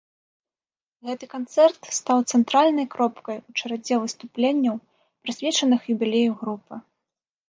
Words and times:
Гэты 1.07 1.25
канцэрт 1.33 1.89
стаў 1.97 2.23
цэнтральнай 2.37 2.87
кропкай 2.95 3.37
у 3.41 3.51
чарадзе 3.59 3.95
выступленняў, 4.05 4.75
прысвечаных 5.27 5.81
юбілею 5.97 6.31
групы. 6.41 6.75